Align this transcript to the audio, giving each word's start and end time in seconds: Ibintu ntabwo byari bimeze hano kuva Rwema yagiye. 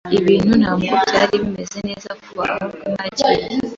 Ibintu 0.19 0.53
ntabwo 0.61 0.93
byari 1.05 1.35
bimeze 1.43 1.77
hano 1.87 2.13
kuva 2.23 2.43
Rwema 2.63 3.01
yagiye. 3.05 3.43